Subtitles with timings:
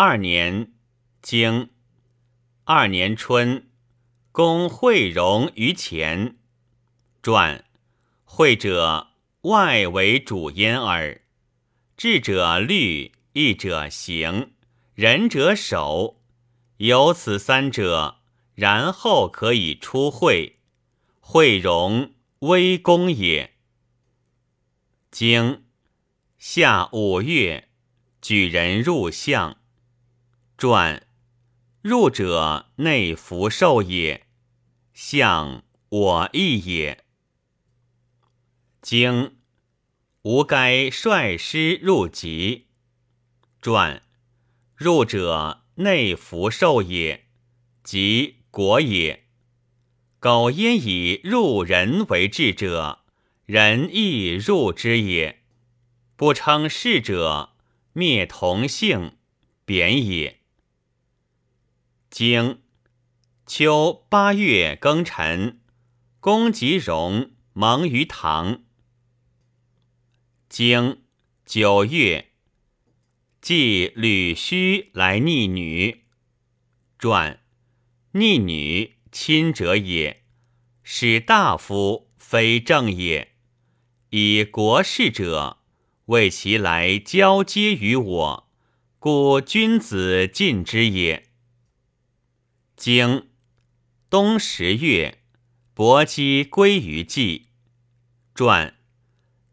[0.00, 0.70] 二年，
[1.22, 1.70] 经
[2.62, 3.68] 二年春，
[4.30, 6.36] 公惠荣于前。
[7.20, 7.64] 传
[8.22, 9.08] 惠者，
[9.40, 11.22] 外为主焉耳。
[11.96, 14.52] 智者虑，义者行，
[14.94, 16.22] 仁者守。
[16.76, 18.20] 有此三者，
[18.54, 20.60] 然后可以出惠。
[21.18, 23.54] 惠荣，微公也。
[25.10, 25.64] 经
[26.38, 27.68] 夏五月，
[28.22, 29.56] 举人入相。
[30.58, 31.06] 传
[31.82, 34.26] 入者内福寿也，
[34.92, 37.04] 相我义也。
[38.82, 39.36] 经
[40.22, 42.66] 吾该率师入籍。
[43.62, 44.02] 传
[44.74, 47.28] 入者内福寿也，
[47.84, 49.26] 即国也。
[50.18, 53.04] 苟因以入人为治者，
[53.46, 55.44] 人亦入之也。
[56.16, 57.50] 不称事者，
[57.92, 59.12] 灭同姓，
[59.64, 60.37] 贬也。
[62.10, 62.62] 经
[63.46, 65.60] 秋八月庚辰，
[66.20, 68.64] 公吉荣蒙于堂。
[70.48, 71.02] 经
[71.44, 72.32] 九月，
[73.42, 76.04] 祭吕须来逆女。
[76.98, 77.40] 传
[78.12, 80.24] 逆女亲者也，
[80.82, 83.34] 使大夫非正也。
[84.08, 85.58] 以国事者，
[86.06, 88.50] 为其来交接于我，
[88.98, 91.27] 故君子尽之也。
[92.78, 93.26] 经
[94.08, 95.18] 冬十月，
[95.74, 97.48] 伯姬归于季。
[98.36, 98.76] 传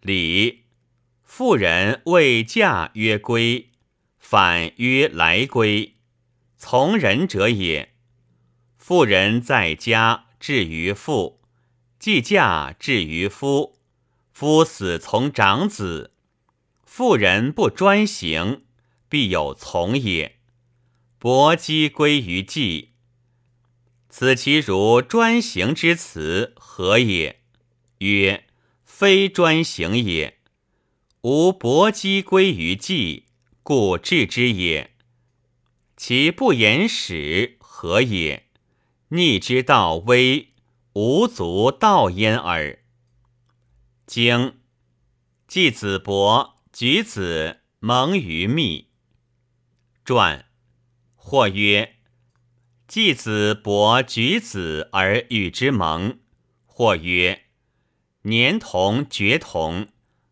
[0.01, 0.65] 礼，
[1.23, 3.71] 妇人未嫁曰归，
[4.19, 5.95] 反曰来归。
[6.55, 7.95] 从人者也。
[8.77, 11.41] 妇人在家至于妇，
[11.97, 13.79] 既嫁至于夫。
[14.31, 16.13] 夫死从长子，
[16.83, 18.65] 妇人不专行，
[19.09, 20.37] 必有从也。
[21.17, 22.91] 伯姬归于季。
[24.17, 27.41] 此其如专行之辞何也？
[27.97, 28.45] 曰：
[28.85, 30.39] 非专行也。
[31.23, 33.25] 吾薄姬归于季，
[33.61, 34.95] 故治之也。
[35.97, 38.47] 其不言始何也？
[39.09, 40.53] 逆之道微，
[40.93, 42.85] 无足道焉耳。
[44.07, 44.59] 经
[45.45, 48.87] 季子伯举子蒙于密。
[50.05, 50.45] 传
[51.15, 51.94] 或曰。
[52.87, 56.19] 季子伯举子而与之盟，
[56.67, 57.45] 或曰：
[58.21, 59.87] 年同绝同，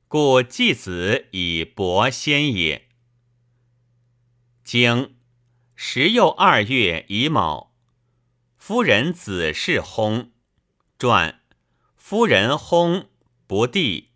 [0.08, 2.90] 故季子以伯先也。
[4.64, 5.16] 经
[5.76, 7.74] 时又二月乙卯，
[8.56, 10.30] 夫人子氏薨。
[11.00, 11.42] 传
[11.98, 13.08] 夫人薨
[13.48, 14.12] 不弟，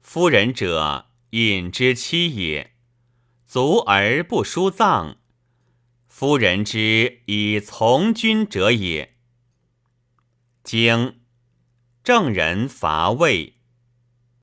[0.00, 2.74] 夫人者隐之妻也，
[3.44, 5.18] 卒而不书葬。
[6.14, 9.16] 夫人之以从军者也。
[10.62, 11.22] 经
[12.04, 13.61] 正人伐魏。